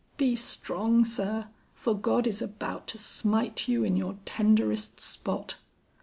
[0.17, 5.57] Be strong, sir, for God is about to smite you in your tenderest spot.